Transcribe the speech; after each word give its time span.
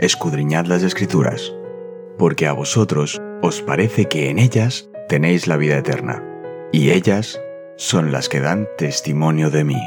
escudriñad 0.00 0.64
las 0.64 0.82
escrituras, 0.82 1.54
porque 2.16 2.46
a 2.46 2.54
vosotros 2.54 3.20
os 3.42 3.60
parece 3.60 4.06
que 4.06 4.30
en 4.30 4.38
ellas 4.38 4.88
tenéis 5.08 5.46
la 5.46 5.58
vida 5.58 5.76
eterna, 5.76 6.24
y 6.72 6.90
ellas 6.90 7.38
son 7.76 8.10
las 8.10 8.30
que 8.30 8.40
dan 8.40 8.66
testimonio 8.78 9.50
de 9.50 9.64
mí. 9.64 9.80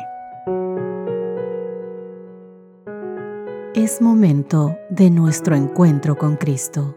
Es 3.74 4.02
momento 4.02 4.78
de 4.92 5.10
nuestro 5.10 5.56
encuentro 5.56 6.16
con 6.16 6.36
Cristo. 6.36 6.96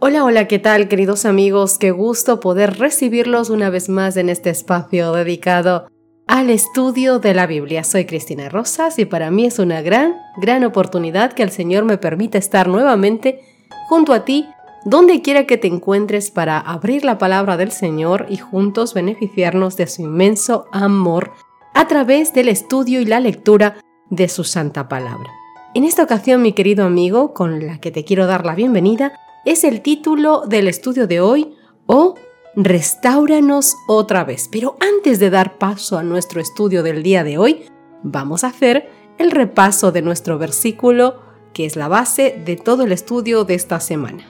Hola, 0.00 0.24
hola, 0.24 0.48
¿qué 0.48 0.58
tal 0.58 0.88
queridos 0.88 1.26
amigos? 1.26 1.76
Qué 1.76 1.90
gusto 1.90 2.40
poder 2.40 2.78
recibirlos 2.78 3.50
una 3.50 3.68
vez 3.68 3.90
más 3.90 4.16
en 4.16 4.30
este 4.30 4.48
espacio 4.48 5.12
dedicado 5.12 5.91
al 6.32 6.48
estudio 6.48 7.18
de 7.18 7.34
la 7.34 7.46
Biblia. 7.46 7.84
Soy 7.84 8.06
Cristina 8.06 8.48
Rosas 8.48 8.98
y 8.98 9.04
para 9.04 9.30
mí 9.30 9.44
es 9.44 9.58
una 9.58 9.82
gran, 9.82 10.16
gran 10.38 10.64
oportunidad 10.64 11.34
que 11.34 11.42
el 11.42 11.50
Señor 11.50 11.84
me 11.84 11.98
permita 11.98 12.38
estar 12.38 12.68
nuevamente 12.68 13.42
junto 13.90 14.14
a 14.14 14.24
ti, 14.24 14.48
donde 14.86 15.20
quiera 15.20 15.44
que 15.44 15.58
te 15.58 15.68
encuentres 15.68 16.30
para 16.30 16.58
abrir 16.58 17.04
la 17.04 17.18
palabra 17.18 17.58
del 17.58 17.70
Señor 17.70 18.24
y 18.30 18.38
juntos 18.38 18.94
beneficiarnos 18.94 19.76
de 19.76 19.86
su 19.86 20.00
inmenso 20.00 20.64
amor 20.72 21.32
a 21.74 21.86
través 21.86 22.32
del 22.32 22.48
estudio 22.48 23.02
y 23.02 23.04
la 23.04 23.20
lectura 23.20 23.76
de 24.08 24.26
su 24.28 24.42
santa 24.42 24.88
palabra. 24.88 25.28
En 25.74 25.84
esta 25.84 26.02
ocasión, 26.02 26.40
mi 26.40 26.54
querido 26.54 26.86
amigo, 26.86 27.34
con 27.34 27.66
la 27.66 27.78
que 27.78 27.90
te 27.90 28.04
quiero 28.06 28.26
dar 28.26 28.46
la 28.46 28.54
bienvenida, 28.54 29.12
es 29.44 29.64
el 29.64 29.82
título 29.82 30.44
del 30.46 30.66
estudio 30.66 31.06
de 31.06 31.20
hoy 31.20 31.54
o 31.84 32.14
Restauranos 32.54 33.76
otra 33.88 34.24
vez. 34.24 34.48
Pero 34.50 34.76
antes 34.80 35.18
de 35.18 35.30
dar 35.30 35.58
paso 35.58 35.96
a 35.96 36.02
nuestro 36.02 36.40
estudio 36.40 36.82
del 36.82 37.02
día 37.02 37.24
de 37.24 37.38
hoy, 37.38 37.64
vamos 38.02 38.44
a 38.44 38.48
hacer 38.48 38.90
el 39.18 39.30
repaso 39.30 39.92
de 39.92 40.02
nuestro 40.02 40.38
versículo 40.38 41.20
que 41.54 41.66
es 41.66 41.76
la 41.76 41.88
base 41.88 42.42
de 42.44 42.56
todo 42.56 42.84
el 42.84 42.92
estudio 42.92 43.44
de 43.44 43.54
esta 43.54 43.80
semana. 43.80 44.24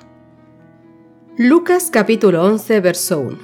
Lucas 1.37 1.89
capítulo 1.91 2.45
11, 2.45 2.81
verso 2.81 3.21
1. 3.21 3.39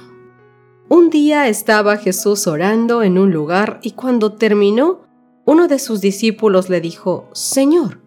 Un 0.89 1.09
día 1.09 1.47
estaba 1.47 1.97
Jesús 1.97 2.47
orando 2.47 3.03
en 3.03 3.17
un 3.17 3.31
lugar 3.31 3.79
y 3.83 3.91
cuando 3.91 4.33
terminó, 4.33 5.01
uno 5.45 5.67
de 5.67 5.79
sus 5.79 6.01
discípulos 6.01 6.69
le 6.69 6.81
dijo, 6.81 7.29
Señor, 7.33 8.01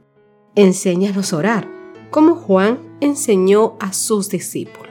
enséñanos 0.55 1.33
a 1.33 1.37
orar, 1.37 1.69
como 2.11 2.35
Juan 2.35 2.79
enseñó 3.01 3.77
a 3.81 3.93
sus 3.93 4.29
discípulos. 4.29 4.82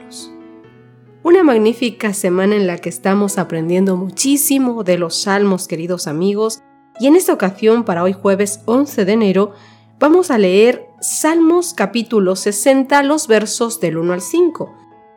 Una 1.24 1.44
magnífica 1.44 2.14
semana 2.14 2.56
en 2.56 2.66
la 2.66 2.78
que 2.78 2.88
estamos 2.88 3.38
aprendiendo 3.38 3.96
muchísimo 3.96 4.82
de 4.82 4.98
los 4.98 5.22
salmos, 5.22 5.68
queridos 5.68 6.08
amigos, 6.08 6.62
y 6.98 7.06
en 7.06 7.14
esta 7.14 7.32
ocasión, 7.32 7.84
para 7.84 8.02
hoy 8.02 8.12
jueves 8.12 8.60
11 8.64 9.04
de 9.04 9.12
enero, 9.12 9.52
vamos 10.00 10.32
a 10.32 10.38
leer 10.38 10.88
Salmos 11.00 11.74
capítulo 11.74 12.34
60, 12.34 13.04
los 13.04 13.28
versos 13.28 13.78
del 13.78 13.98
1 13.98 14.14
al 14.14 14.20
5. 14.20 14.74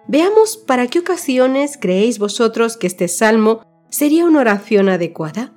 Veamos 0.07 0.57
para 0.57 0.85
qué 0.85 0.99
ocasiones 0.99 1.75
creéis 1.81 2.19
vosotros 2.19 2.77
que 2.77 2.85
este 2.85 3.07
salmo 3.07 3.61
sería 3.89 4.25
una 4.25 4.41
oración 4.41 4.89
adecuada. 4.89 5.53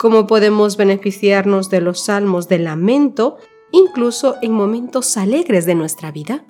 ¿Cómo 0.00 0.26
podemos 0.26 0.76
beneficiarnos 0.76 1.70
de 1.70 1.80
los 1.80 2.06
salmos 2.06 2.48
de 2.48 2.58
lamento, 2.58 3.36
incluso 3.70 4.34
en 4.42 4.50
momentos 4.50 5.16
alegres 5.16 5.64
de 5.64 5.76
nuestra 5.76 6.10
vida? 6.10 6.44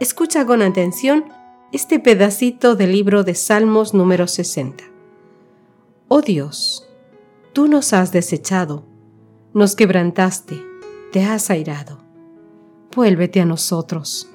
Escucha 0.00 0.46
con 0.46 0.62
atención 0.62 1.26
este 1.72 2.00
pedacito 2.00 2.74
del 2.74 2.92
libro 2.92 3.22
de 3.22 3.34
Salmos 3.34 3.94
número 3.94 4.26
60. 4.26 4.84
Oh 6.08 6.20
Dios, 6.20 6.88
tú 7.52 7.68
nos 7.68 7.92
has 7.92 8.12
desechado, 8.12 8.84
nos 9.54 9.76
quebrantaste, 9.76 10.60
te 11.12 11.24
has 11.24 11.50
airado. 11.50 11.98
Vuélvete 12.94 13.40
a 13.40 13.44
nosotros. 13.44 14.28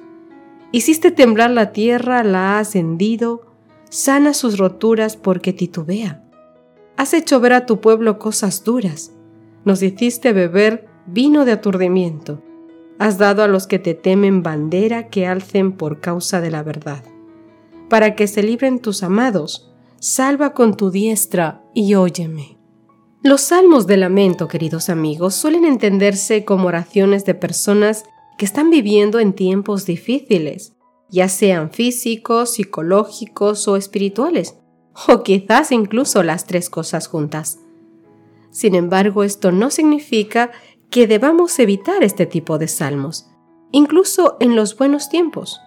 Hiciste 0.72 1.10
temblar 1.10 1.50
la 1.50 1.72
tierra, 1.72 2.24
la 2.24 2.58
has 2.58 2.74
hendido, 2.74 3.46
sana 3.90 4.32
sus 4.32 4.58
roturas 4.58 5.16
porque 5.16 5.52
titubea. 5.52 6.24
Has 6.96 7.12
hecho 7.12 7.40
ver 7.40 7.52
a 7.52 7.66
tu 7.66 7.80
pueblo 7.80 8.18
cosas 8.18 8.64
duras, 8.64 9.12
nos 9.64 9.82
hiciste 9.82 10.32
beber 10.32 10.88
vino 11.06 11.44
de 11.44 11.52
aturdimiento 11.52 12.42
Has 12.98 13.18
dado 13.18 13.42
a 13.42 13.46
los 13.46 13.66
que 13.66 13.78
te 13.78 13.92
temen 13.92 14.42
bandera 14.42 15.08
que 15.08 15.26
alcen 15.26 15.72
por 15.72 16.00
causa 16.00 16.40
de 16.40 16.50
la 16.50 16.62
verdad. 16.62 17.04
Para 17.88 18.14
que 18.14 18.26
se 18.26 18.42
libren 18.42 18.80
tus 18.80 19.02
amados, 19.02 19.72
salva 20.00 20.54
con 20.54 20.76
tu 20.76 20.90
diestra 20.90 21.62
y 21.74 21.94
óyeme. 21.94 22.58
Los 23.22 23.40
salmos 23.40 23.86
de 23.86 23.96
lamento, 23.96 24.48
queridos 24.48 24.88
amigos, 24.88 25.34
suelen 25.34 25.64
entenderse 25.64 26.44
como 26.44 26.68
oraciones 26.68 27.24
de 27.24 27.34
personas 27.34 28.04
que 28.38 28.44
están 28.44 28.70
viviendo 28.70 29.18
en 29.18 29.32
tiempos 29.32 29.86
difíciles, 29.86 30.76
ya 31.08 31.28
sean 31.28 31.70
físicos, 31.70 32.54
psicológicos 32.54 33.66
o 33.68 33.76
espirituales, 33.76 34.56
o 35.08 35.22
quizás 35.22 35.72
incluso 35.72 36.22
las 36.22 36.46
tres 36.46 36.70
cosas 36.70 37.06
juntas. 37.08 37.60
Sin 38.50 38.74
embargo, 38.74 39.22
esto 39.22 39.52
no 39.52 39.70
significa 39.70 40.50
que 40.90 41.06
debamos 41.06 41.58
evitar 41.58 42.02
este 42.02 42.26
tipo 42.26 42.58
de 42.58 42.68
salmos, 42.68 43.26
incluso 43.72 44.36
en 44.40 44.56
los 44.56 44.76
buenos 44.76 45.08
tiempos. 45.08 45.60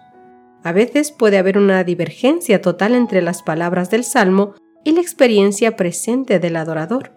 A 0.62 0.72
veces 0.72 1.12
puede 1.12 1.38
haber 1.38 1.56
una 1.58 1.84
divergencia 1.84 2.60
total 2.60 2.94
entre 2.94 3.22
las 3.22 3.42
palabras 3.42 3.90
del 3.90 4.04
salmo 4.04 4.54
y 4.84 4.92
la 4.92 5.00
experiencia 5.00 5.76
presente 5.76 6.38
del 6.38 6.56
adorador. 6.56 7.12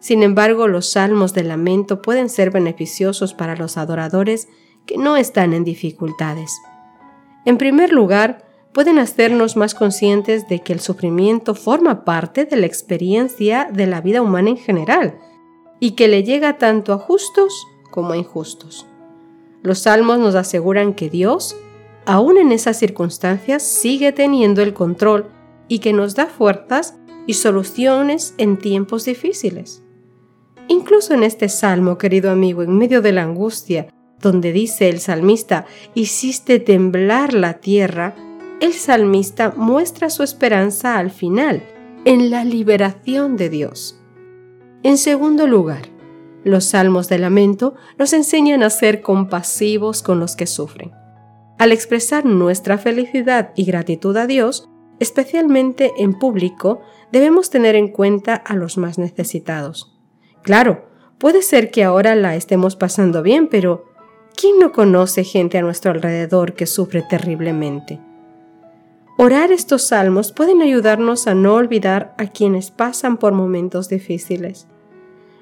Sin 0.00 0.22
embargo, 0.22 0.68
los 0.68 0.92
salmos 0.92 1.34
de 1.34 1.44
lamento 1.44 2.00
pueden 2.00 2.28
ser 2.28 2.50
beneficiosos 2.50 3.34
para 3.34 3.56
los 3.56 3.76
adoradores 3.76 4.48
que 4.86 4.96
no 4.96 5.16
están 5.16 5.52
en 5.52 5.64
dificultades. 5.64 6.50
En 7.44 7.58
primer 7.58 7.92
lugar, 7.92 8.44
pueden 8.72 8.98
hacernos 8.98 9.56
más 9.56 9.74
conscientes 9.74 10.48
de 10.48 10.60
que 10.60 10.72
el 10.72 10.80
sufrimiento 10.80 11.54
forma 11.54 12.04
parte 12.04 12.44
de 12.44 12.56
la 12.56 12.66
experiencia 12.66 13.68
de 13.72 13.86
la 13.86 14.00
vida 14.00 14.22
humana 14.22 14.50
en 14.50 14.56
general 14.56 15.18
y 15.80 15.92
que 15.92 16.08
le 16.08 16.22
llega 16.22 16.58
tanto 16.58 16.92
a 16.92 16.98
justos 16.98 17.66
como 17.90 18.12
a 18.12 18.16
injustos. 18.16 18.86
Los 19.62 19.80
salmos 19.80 20.18
nos 20.18 20.34
aseguran 20.34 20.94
que 20.94 21.10
Dios, 21.10 21.56
aun 22.08 22.38
en 22.38 22.52
esas 22.52 22.78
circunstancias, 22.78 23.62
sigue 23.62 24.12
teniendo 24.12 24.62
el 24.62 24.72
control 24.72 25.26
y 25.68 25.80
que 25.80 25.92
nos 25.92 26.14
da 26.14 26.24
fuerzas 26.24 26.98
y 27.26 27.34
soluciones 27.34 28.32
en 28.38 28.56
tiempos 28.56 29.04
difíciles. 29.04 29.84
Incluso 30.68 31.12
en 31.12 31.22
este 31.22 31.50
salmo, 31.50 31.98
querido 31.98 32.30
amigo, 32.30 32.62
en 32.62 32.78
medio 32.78 33.02
de 33.02 33.12
la 33.12 33.24
angustia, 33.24 33.88
donde 34.22 34.52
dice 34.52 34.88
el 34.88 35.00
salmista, 35.00 35.66
hiciste 35.92 36.60
temblar 36.60 37.34
la 37.34 37.60
tierra, 37.60 38.16
el 38.60 38.72
salmista 38.72 39.52
muestra 39.54 40.08
su 40.08 40.22
esperanza 40.22 40.96
al 40.96 41.10
final, 41.10 41.62
en 42.06 42.30
la 42.30 42.42
liberación 42.42 43.36
de 43.36 43.50
Dios. 43.50 44.00
En 44.82 44.96
segundo 44.96 45.46
lugar, 45.46 45.82
los 46.42 46.64
salmos 46.64 47.10
de 47.10 47.18
lamento 47.18 47.74
nos 47.98 48.14
enseñan 48.14 48.62
a 48.62 48.70
ser 48.70 49.02
compasivos 49.02 50.02
con 50.02 50.20
los 50.20 50.36
que 50.36 50.46
sufren. 50.46 50.97
Al 51.58 51.72
expresar 51.72 52.24
nuestra 52.24 52.78
felicidad 52.78 53.50
y 53.56 53.64
gratitud 53.64 54.16
a 54.16 54.28
Dios, 54.28 54.68
especialmente 55.00 55.92
en 55.98 56.16
público, 56.16 56.80
debemos 57.10 57.50
tener 57.50 57.74
en 57.74 57.88
cuenta 57.88 58.34
a 58.34 58.54
los 58.54 58.78
más 58.78 58.96
necesitados. 58.96 59.98
Claro, 60.42 60.86
puede 61.18 61.42
ser 61.42 61.72
que 61.72 61.82
ahora 61.82 62.14
la 62.14 62.36
estemos 62.36 62.76
pasando 62.76 63.22
bien, 63.22 63.48
pero 63.48 63.86
¿quién 64.36 64.60
no 64.60 64.70
conoce 64.70 65.24
gente 65.24 65.58
a 65.58 65.62
nuestro 65.62 65.90
alrededor 65.90 66.54
que 66.54 66.66
sufre 66.66 67.02
terriblemente? 67.02 68.00
Orar 69.16 69.50
estos 69.50 69.88
salmos 69.88 70.30
pueden 70.30 70.62
ayudarnos 70.62 71.26
a 71.26 71.34
no 71.34 71.54
olvidar 71.54 72.14
a 72.18 72.28
quienes 72.28 72.70
pasan 72.70 73.16
por 73.16 73.32
momentos 73.32 73.88
difíciles. 73.88 74.68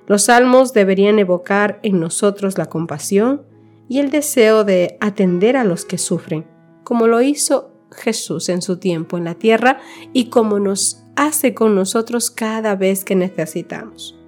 Los 0.06 0.22
salmos 0.24 0.72
deberían 0.72 1.18
evocar 1.18 1.78
en 1.82 2.00
nosotros 2.00 2.56
la 2.56 2.66
compasión 2.66 3.42
y 3.88 3.98
el 3.98 4.10
deseo 4.10 4.64
de 4.64 4.96
atender 5.00 5.56
a 5.56 5.64
los 5.64 5.84
que 5.84 5.98
sufren, 5.98 6.46
como 6.84 7.06
lo 7.06 7.22
hizo 7.22 7.72
Jesús 7.90 8.48
en 8.48 8.62
su 8.62 8.78
tiempo 8.78 9.16
en 9.16 9.24
la 9.24 9.34
tierra 9.34 9.80
y 10.12 10.26
como 10.26 10.58
nos 10.58 11.04
hace 11.16 11.54
con 11.54 11.74
nosotros 11.74 12.30
cada 12.30 12.76
vez 12.76 13.04
que 13.04 13.16
necesitamos. 13.16 14.18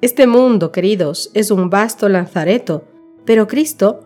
Este 0.00 0.26
mundo, 0.26 0.70
queridos, 0.70 1.30
es 1.34 1.50
un 1.50 1.70
vasto 1.70 2.08
lanzareto, 2.08 2.84
pero 3.24 3.46
Cristo, 3.46 4.00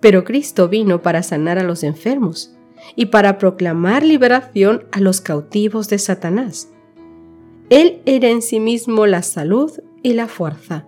pero 0.00 0.24
Cristo 0.24 0.68
vino 0.68 1.02
para 1.02 1.22
sanar 1.22 1.58
a 1.58 1.64
los 1.64 1.82
enfermos 1.82 2.54
y 2.94 3.06
para 3.06 3.38
proclamar 3.38 4.04
liberación 4.04 4.84
a 4.92 5.00
los 5.00 5.20
cautivos 5.20 5.88
de 5.88 5.98
Satanás. 5.98 6.70
Él 7.68 8.00
era 8.06 8.28
en 8.28 8.42
sí 8.42 8.60
mismo 8.60 9.06
la 9.06 9.22
salud 9.22 9.72
y 10.02 10.14
la 10.14 10.28
fuerza. 10.28 10.87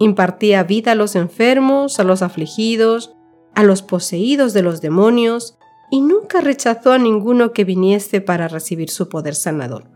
Impartía 0.00 0.62
vida 0.64 0.92
a 0.92 0.94
los 0.94 1.14
enfermos, 1.14 2.00
a 2.00 2.04
los 2.04 2.22
afligidos, 2.22 3.14
a 3.54 3.62
los 3.62 3.82
poseídos 3.82 4.54
de 4.54 4.62
los 4.62 4.80
demonios, 4.80 5.58
y 5.90 6.00
nunca 6.00 6.40
rechazó 6.40 6.92
a 6.92 6.98
ninguno 6.98 7.52
que 7.52 7.64
viniese 7.64 8.22
para 8.22 8.48
recibir 8.48 8.88
su 8.88 9.10
poder 9.10 9.34
sanador. 9.34 9.90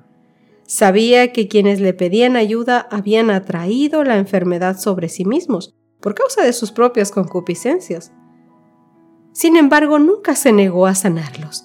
Sabía 0.66 1.32
que 1.32 1.48
quienes 1.48 1.80
le 1.80 1.94
pedían 1.94 2.36
ayuda 2.36 2.86
habían 2.90 3.30
atraído 3.30 4.04
la 4.04 4.18
enfermedad 4.18 4.78
sobre 4.78 5.08
sí 5.08 5.24
mismos 5.24 5.74
por 6.00 6.14
causa 6.14 6.42
de 6.42 6.52
sus 6.52 6.70
propias 6.70 7.10
concupiscencias. 7.10 8.12
Sin 9.32 9.56
embargo, 9.56 9.98
nunca 9.98 10.36
se 10.36 10.52
negó 10.52 10.86
a 10.86 10.94
sanarlos. 10.94 11.64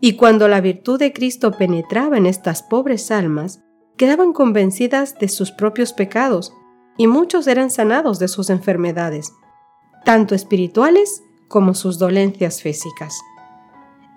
Y 0.00 0.14
cuando 0.14 0.48
la 0.48 0.62
virtud 0.62 0.98
de 0.98 1.12
Cristo 1.12 1.52
penetraba 1.52 2.16
en 2.16 2.24
estas 2.24 2.62
pobres 2.62 3.10
almas, 3.10 3.62
quedaban 3.98 4.32
convencidas 4.32 5.18
de 5.18 5.28
sus 5.28 5.52
propios 5.52 5.92
pecados, 5.92 6.54
y 6.96 7.06
muchos 7.06 7.46
eran 7.46 7.70
sanados 7.70 8.18
de 8.18 8.28
sus 8.28 8.50
enfermedades, 8.50 9.32
tanto 10.04 10.34
espirituales 10.34 11.22
como 11.48 11.74
sus 11.74 11.98
dolencias 11.98 12.62
físicas. 12.62 13.20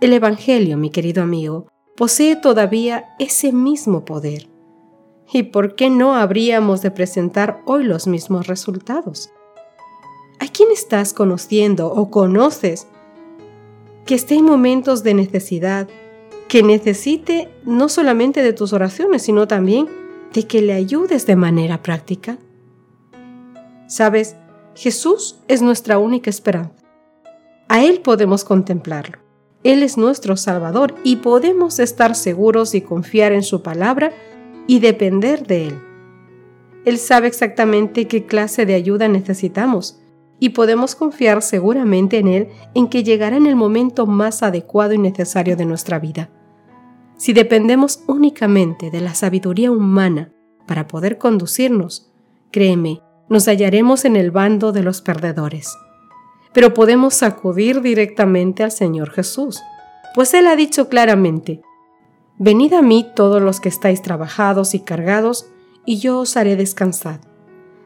El 0.01 0.13
Evangelio, 0.13 0.77
mi 0.77 0.89
querido 0.89 1.23
amigo, 1.23 1.67
posee 1.95 2.35
todavía 2.35 3.15
ese 3.19 3.51
mismo 3.51 4.03
poder. 4.05 4.49
¿Y 5.31 5.43
por 5.43 5.75
qué 5.75 5.89
no 5.89 6.15
habríamos 6.15 6.81
de 6.81 6.91
presentar 6.91 7.61
hoy 7.65 7.83
los 7.83 8.07
mismos 8.07 8.47
resultados? 8.47 9.31
¿A 10.39 10.47
quién 10.47 10.69
estás 10.71 11.13
conociendo 11.13 11.87
o 11.87 12.11
conoces 12.11 12.87
que 14.05 14.15
esté 14.15 14.35
en 14.35 14.45
momentos 14.45 15.03
de 15.03 15.13
necesidad, 15.13 15.87
que 16.47 16.61
necesite 16.61 17.49
no 17.63 17.89
solamente 17.89 18.43
de 18.43 18.53
tus 18.53 18.71
oraciones, 18.73 19.23
sino 19.23 19.47
también 19.47 19.87
de 20.33 20.45
que 20.45 20.61
le 20.61 20.73
ayudes 20.73 21.25
de 21.25 21.35
manera 21.35 21.81
práctica? 21.81 22.37
Sabes, 23.87 24.35
Jesús 24.75 25.39
es 25.47 25.61
nuestra 25.61 25.97
única 25.97 26.29
esperanza. 26.29 26.83
A 27.67 27.83
Él 27.83 28.01
podemos 28.01 28.43
contemplarlo. 28.43 29.19
Él 29.63 29.81
es 29.81 29.97
nuestro 29.97 30.37
Salvador 30.37 30.95
y 31.03 31.17
podemos 31.17 31.79
estar 31.79 32.15
seguros 32.15 32.75
y 32.75 32.81
confiar 32.81 33.31
en 33.31 33.41
su 33.41 33.63
palabra 33.63 34.11
y 34.67 34.79
depender 34.79 35.47
de 35.47 35.67
Él. 35.67 35.79
Él 36.85 36.99
sabe 36.99 37.27
exactamente 37.27 38.07
qué 38.07 38.25
clase 38.25 38.65
de 38.65 38.75
ayuda 38.75 39.07
necesitamos 39.07 39.99
y 40.39 40.49
podemos 40.49 40.95
confiar 40.95 41.41
seguramente 41.41 42.19
en 42.19 42.27
Él 42.27 42.49
en 42.75 42.87
que 42.89 43.03
llegará 43.03 43.37
en 43.37 43.47
el 43.47 43.55
momento 43.55 44.05
más 44.05 44.43
adecuado 44.43 44.93
y 44.93 44.99
necesario 44.99 45.55
de 45.55 45.65
nuestra 45.65 45.97
vida. 45.97 46.29
Si 47.17 47.33
dependemos 47.33 48.03
únicamente 48.07 48.91
de 48.91 49.01
la 49.01 49.15
sabiduría 49.15 49.71
humana 49.71 50.31
para 50.67 50.87
poder 50.87 51.17
conducirnos, 51.17 52.11
créeme, 52.51 53.01
nos 53.29 53.47
hallaremos 53.47 54.05
en 54.05 54.15
el 54.15 54.31
bando 54.31 54.71
de 54.71 54.83
los 54.83 55.01
perdedores 55.01 55.75
pero 56.55 56.73
podemos 56.73 57.21
acudir 57.21 57.81
directamente 57.81 58.63
al 58.63 58.71
Señor 58.71 59.11
Jesús, 59.11 59.59
pues 60.15 60.33
Él 60.33 60.47
ha 60.47 60.55
dicho 60.55 60.87
claramente, 60.87 61.61
Venid 62.37 62.73
a 62.73 62.81
mí 62.81 63.05
todos 63.13 63.41
los 63.41 63.59
que 63.59 63.67
estáis 63.67 64.01
trabajados 64.01 64.73
y 64.73 64.79
cargados, 64.79 65.47
y 65.85 65.97
yo 65.97 66.19
os 66.19 66.37
haré 66.37 66.55
descansar. 66.55 67.19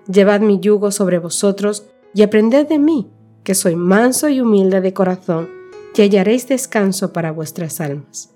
Llevad 0.07 0.41
mi 0.41 0.59
yugo 0.59 0.91
sobre 0.91 1.17
vosotros 1.17 1.85
y 2.13 2.21
aprended 2.21 2.67
de 2.67 2.77
mí, 2.77 3.09
que 3.43 3.55
soy 3.55 3.75
manso 3.75 4.29
y 4.29 4.39
humilde 4.39 4.81
de 4.81 4.93
corazón, 4.93 5.49
y 5.95 6.01
hallaréis 6.03 6.47
descanso 6.47 7.11
para 7.11 7.31
vuestras 7.31 7.81
almas. 7.81 8.29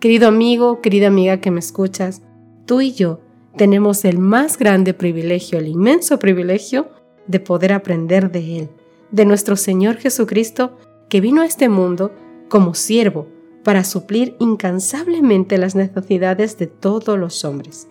Querido 0.00 0.26
amigo, 0.26 0.80
querida 0.82 1.06
amiga 1.06 1.40
que 1.40 1.52
me 1.52 1.60
escuchas, 1.60 2.22
tú 2.64 2.80
y 2.80 2.92
yo 2.92 3.20
tenemos 3.56 4.04
el 4.04 4.18
más 4.18 4.58
grande 4.58 4.94
privilegio, 4.94 5.58
el 5.58 5.68
inmenso 5.68 6.18
privilegio 6.18 6.88
de 7.26 7.40
poder 7.40 7.72
aprender 7.72 8.30
de 8.30 8.58
Él 8.58 8.68
de 9.10 9.24
nuestro 9.24 9.56
Señor 9.56 9.96
Jesucristo, 9.96 10.76
que 11.08 11.20
vino 11.20 11.42
a 11.42 11.46
este 11.46 11.68
mundo 11.68 12.12
como 12.48 12.74
siervo 12.74 13.26
para 13.64 13.84
suplir 13.84 14.36
incansablemente 14.38 15.58
las 15.58 15.74
necesidades 15.74 16.58
de 16.58 16.66
todos 16.66 17.18
los 17.18 17.44
hombres, 17.44 17.88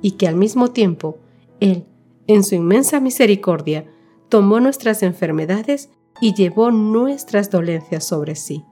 y 0.00 0.12
que 0.12 0.28
al 0.28 0.36
mismo 0.36 0.70
tiempo 0.70 1.18
Él, 1.60 1.84
en 2.26 2.44
su 2.44 2.54
inmensa 2.54 3.00
misericordia, 3.00 3.86
tomó 4.28 4.60
nuestras 4.60 5.02
enfermedades 5.02 5.90
y 6.20 6.34
llevó 6.34 6.70
nuestras 6.70 7.50
dolencias 7.50 8.04
sobre 8.04 8.36
sí, 8.36 8.64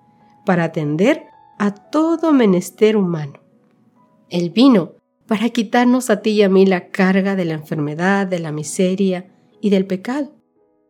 para 0.47 0.65
atender 0.65 1.25
a 1.59 1.75
todo 1.75 2.33
menester 2.33 2.97
humano. 2.97 3.41
Él 4.29 4.51
vino 4.51 4.93
para 5.31 5.49
quitarnos 5.49 6.11
a 6.11 6.21
ti 6.21 6.33
y 6.33 6.43
a 6.43 6.51
mí 6.51 6.67
la 6.67 6.91
carga 6.91 7.37
de 7.37 7.47
la 7.47 7.55
enfermedad, 7.55 8.27
de 8.27 8.41
la 8.41 8.53
miseria 8.53 9.33
y 9.63 9.71
del 9.71 9.87
pecado 9.87 10.35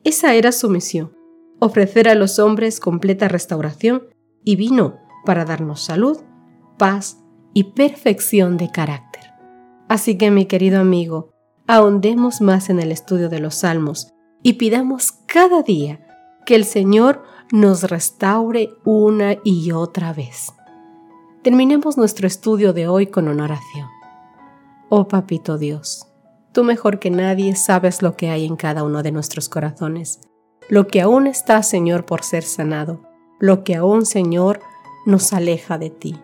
esa 0.03 0.35
era 0.35 0.51
su 0.51 0.71
misión, 0.71 1.13
ofrecer 1.59 2.09
a 2.09 2.15
los 2.15 2.39
hombres 2.39 2.81
completa 2.81 3.29
restauración 3.29 4.05
y 4.45 4.57
vino 4.57 4.97
para 5.27 5.45
darnos 5.45 5.83
salud, 5.83 6.19
paz 6.79 7.19
y 7.53 7.65
perfección 7.65 8.57
de 8.57 8.71
carácter. 8.71 9.25
Así 9.89 10.17
que 10.17 10.31
mi 10.31 10.47
querido 10.47 10.81
amigo, 10.81 11.33
ahondemos 11.67 12.41
más 12.41 12.71
en 12.71 12.81
el 12.81 12.93
estudio 12.93 13.29
de 13.29 13.41
los 13.41 13.57
salmos 13.57 14.09
y 14.43 14.55
pidamos 14.55 15.13
cada 15.27 15.63
día 15.63 16.01
que 16.47 16.55
el 16.55 16.65
Señor 16.65 17.23
nos 17.53 17.83
restaure 17.83 18.71
una 18.85 19.37
y 19.45 19.73
otra 19.73 20.15
vez. 20.15 20.55
Terminemos 21.43 21.99
nuestro 21.99 22.27
estudio 22.27 22.73
de 22.73 22.89
hoy 22.89 23.09
con 23.09 23.29
una 23.29 23.45
oración. 23.45 24.00
Oh 24.93 25.07
Papito 25.07 25.57
Dios, 25.57 26.11
Tú 26.53 26.65
mejor 26.65 26.99
que 26.99 27.11
nadie 27.11 27.55
sabes 27.55 28.03
lo 28.03 28.17
que 28.17 28.29
hay 28.29 28.45
en 28.45 28.57
cada 28.57 28.83
uno 28.83 29.05
de 29.05 29.13
nuestros 29.13 29.49
corazones, 29.49 30.19
lo 30.69 30.89
que 30.89 31.01
aún 31.01 31.29
está, 31.29 31.63
Señor, 31.63 32.05
por 32.05 32.25
ser 32.25 32.43
sanado, 32.43 33.01
lo 33.39 33.63
que 33.63 33.77
aún, 33.77 34.05
Señor, 34.05 34.59
nos 35.07 35.33
aleja 35.33 35.79
de 35.79 35.91
ti. 35.91 36.17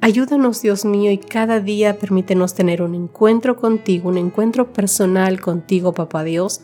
Ayúdanos, 0.00 0.62
Dios 0.62 0.84
mío, 0.84 1.10
y 1.10 1.18
cada 1.18 1.58
día 1.58 1.98
permítenos 1.98 2.54
tener 2.54 2.80
un 2.80 2.94
encuentro 2.94 3.56
contigo, 3.56 4.08
un 4.08 4.18
encuentro 4.18 4.72
personal 4.72 5.40
contigo, 5.40 5.92
Papá 5.92 6.22
Dios, 6.22 6.60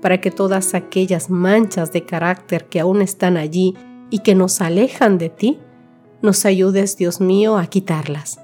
para 0.00 0.20
que 0.20 0.30
todas 0.30 0.74
aquellas 0.74 1.30
manchas 1.30 1.90
de 1.90 2.06
carácter 2.06 2.66
que 2.68 2.78
aún 2.78 3.02
están 3.02 3.36
allí 3.36 3.74
y 4.08 4.20
que 4.20 4.36
nos 4.36 4.60
alejan 4.60 5.18
de 5.18 5.30
ti, 5.30 5.58
nos 6.22 6.44
ayudes, 6.46 6.96
Dios 6.96 7.20
mío, 7.20 7.56
a 7.56 7.66
quitarlas. 7.66 8.38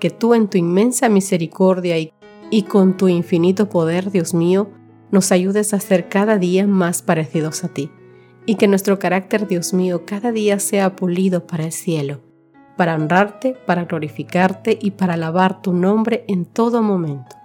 Que 0.00 0.10
tú 0.10 0.34
en 0.34 0.48
tu 0.48 0.58
inmensa 0.58 1.08
misericordia 1.08 1.98
y 1.98 2.12
y 2.50 2.62
con 2.62 2.96
tu 2.96 3.08
infinito 3.08 3.68
poder, 3.68 4.10
Dios 4.10 4.34
mío, 4.34 4.68
nos 5.10 5.32
ayudes 5.32 5.74
a 5.74 5.80
ser 5.80 6.08
cada 6.08 6.38
día 6.38 6.66
más 6.66 7.02
parecidos 7.02 7.64
a 7.64 7.68
ti, 7.68 7.90
y 8.46 8.56
que 8.56 8.68
nuestro 8.68 8.98
carácter, 8.98 9.46
Dios 9.46 9.74
mío, 9.74 10.04
cada 10.06 10.32
día 10.32 10.58
sea 10.58 10.96
pulido 10.96 11.46
para 11.46 11.64
el 11.64 11.72
cielo, 11.72 12.20
para 12.76 12.94
honrarte, 12.94 13.54
para 13.66 13.84
glorificarte 13.84 14.78
y 14.80 14.92
para 14.92 15.14
alabar 15.14 15.60
tu 15.60 15.72
nombre 15.72 16.24
en 16.28 16.46
todo 16.46 16.82
momento. 16.82 17.36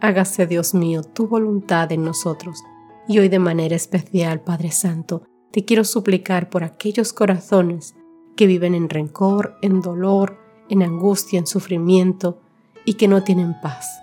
Hágase, 0.00 0.46
Dios 0.46 0.74
mío, 0.74 1.02
tu 1.04 1.28
voluntad 1.28 1.92
en 1.92 2.04
nosotros, 2.04 2.62
y 3.06 3.18
hoy 3.18 3.28
de 3.28 3.38
manera 3.38 3.76
especial, 3.76 4.40
Padre 4.40 4.72
Santo, 4.72 5.22
te 5.52 5.64
quiero 5.64 5.84
suplicar 5.84 6.48
por 6.48 6.64
aquellos 6.64 7.12
corazones 7.12 7.94
que 8.36 8.46
viven 8.46 8.74
en 8.74 8.88
rencor, 8.88 9.56
en 9.60 9.80
dolor, 9.80 10.38
en 10.72 10.82
angustia, 10.82 11.38
en 11.38 11.46
sufrimiento, 11.46 12.40
y 12.84 12.94
que 12.94 13.06
no 13.06 13.22
tienen 13.22 13.54
paz 13.60 14.02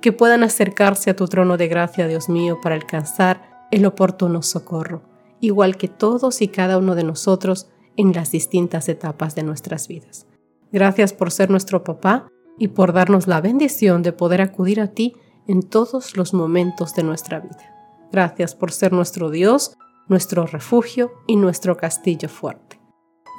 que 0.00 0.12
puedan 0.12 0.42
acercarse 0.42 1.10
a 1.10 1.16
tu 1.16 1.26
trono 1.26 1.56
de 1.56 1.68
gracia, 1.68 2.06
Dios 2.06 2.28
mío, 2.28 2.60
para 2.62 2.74
alcanzar 2.74 3.66
el 3.70 3.84
oportuno 3.84 4.42
socorro, 4.42 5.02
igual 5.40 5.76
que 5.76 5.88
todos 5.88 6.40
y 6.40 6.48
cada 6.48 6.78
uno 6.78 6.94
de 6.94 7.04
nosotros 7.04 7.68
en 7.96 8.12
las 8.12 8.30
distintas 8.30 8.88
etapas 8.88 9.34
de 9.34 9.42
nuestras 9.42 9.88
vidas. 9.88 10.26
Gracias 10.70 11.12
por 11.12 11.30
ser 11.30 11.50
nuestro 11.50 11.82
papá 11.82 12.28
y 12.58 12.68
por 12.68 12.92
darnos 12.92 13.26
la 13.26 13.40
bendición 13.40 14.02
de 14.02 14.12
poder 14.12 14.40
acudir 14.40 14.80
a 14.80 14.88
ti 14.88 15.16
en 15.46 15.62
todos 15.62 16.16
los 16.16 16.34
momentos 16.34 16.94
de 16.94 17.02
nuestra 17.02 17.40
vida. 17.40 17.74
Gracias 18.12 18.54
por 18.54 18.72
ser 18.72 18.92
nuestro 18.92 19.30
Dios, 19.30 19.76
nuestro 20.06 20.46
refugio 20.46 21.12
y 21.26 21.36
nuestro 21.36 21.76
castillo 21.76 22.28
fuerte. 22.28 22.80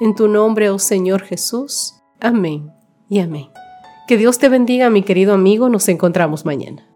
En 0.00 0.14
tu 0.14 0.28
nombre, 0.28 0.70
oh 0.70 0.78
Señor 0.78 1.22
Jesús. 1.22 1.99
Amén 2.20 2.72
y 3.08 3.20
amén. 3.20 3.48
Que 4.06 4.16
Dios 4.16 4.38
te 4.38 4.48
bendiga, 4.48 4.90
mi 4.90 5.02
querido 5.02 5.34
amigo. 5.34 5.68
Nos 5.68 5.88
encontramos 5.88 6.44
mañana. 6.44 6.86